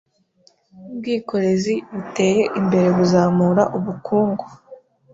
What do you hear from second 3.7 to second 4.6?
ubukungu